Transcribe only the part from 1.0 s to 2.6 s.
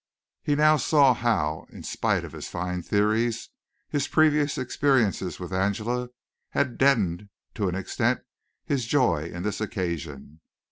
how, in spite of his